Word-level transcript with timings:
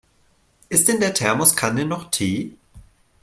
Ist 0.67 0.89
in 0.89 0.99
der 0.99 1.13
Thermoskanne 1.13 1.85
noch 1.85 2.09
Tee? 2.09 2.55